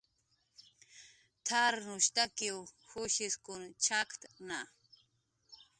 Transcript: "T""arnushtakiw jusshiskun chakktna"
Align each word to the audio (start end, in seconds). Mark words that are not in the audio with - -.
"T""arnushtakiw 1.45 2.57
jusshiskun 2.89 3.61
chakktna" 3.83 4.59